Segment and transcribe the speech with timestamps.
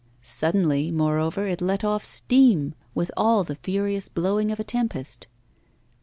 [0.23, 5.27] Suddenly, moreover, it let off steam, with all the furious blowing of a tempest.